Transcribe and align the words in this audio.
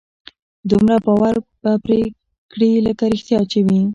دومره 0.69 0.95
باور 1.05 1.35
به 1.61 1.71
پرې 1.83 1.99
پيدا 2.01 2.21
کړي 2.51 2.71
لکه 2.87 3.03
رښتيا 3.13 3.39
چې 3.51 3.59
وي. 3.67 3.81